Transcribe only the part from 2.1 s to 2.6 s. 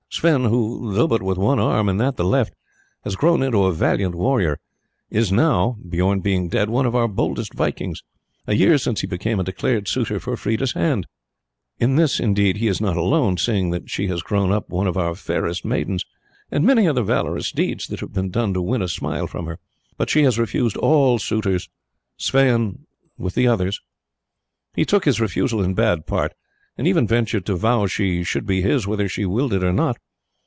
the left,